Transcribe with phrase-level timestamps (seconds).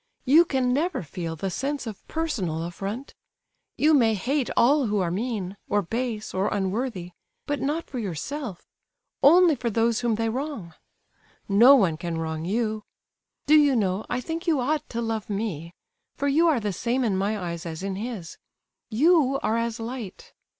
[0.25, 3.13] You can never feel the sense of personal affront.
[3.77, 9.69] You may hate all who are mean, or base, or unworthy—but not for yourself—only for
[9.69, 10.73] those whom they wrong.
[11.47, 12.81] No one can wrong you.
[13.45, 17.15] Do you know, I think you ought to love me—for you are the same in
[17.15, 20.33] my eyes as in his—you are as light.